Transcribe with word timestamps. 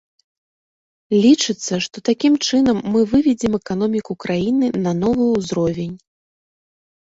Лічыцца, 1.23 1.73
што 1.87 1.97
такім 2.09 2.33
чынам 2.47 2.77
мы 2.95 3.01
выведзем 3.13 3.61
эканоміку 3.61 4.13
краіны 4.27 4.67
на 4.89 4.99
новы 5.07 5.25
ўзровень. 5.37 5.97